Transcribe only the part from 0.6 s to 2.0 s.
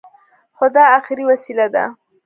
دا اخري وسيله ده.